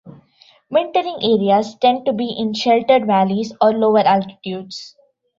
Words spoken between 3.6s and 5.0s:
or lower altitudes.